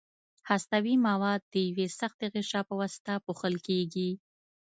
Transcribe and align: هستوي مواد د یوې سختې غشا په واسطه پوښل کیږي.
هستوي 0.49 0.95
مواد 1.07 1.41
د 1.53 1.55
یوې 1.69 1.87
سختې 1.99 2.25
غشا 2.33 2.61
په 2.69 2.73
واسطه 2.79 3.13
پوښل 3.25 3.55
کیږي. 3.67 4.09